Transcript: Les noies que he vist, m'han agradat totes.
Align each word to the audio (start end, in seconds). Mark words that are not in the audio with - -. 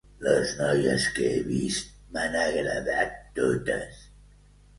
Les 0.25 0.51
noies 0.61 1.03
que 1.17 1.27
he 1.33 1.43
vist, 1.49 1.91
m'han 2.17 2.39
agradat 2.47 3.15
totes. 3.43 4.03